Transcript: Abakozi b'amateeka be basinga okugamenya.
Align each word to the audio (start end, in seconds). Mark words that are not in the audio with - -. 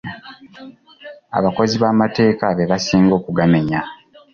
Abakozi 1.37 1.75
b'amateeka 1.81 2.45
be 2.57 2.65
basinga 2.71 3.13
okugamenya. 3.19 3.79